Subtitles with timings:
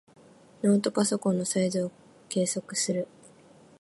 [0.63, 1.91] ノートパソコンのサイズを
[2.27, 3.07] 計測する。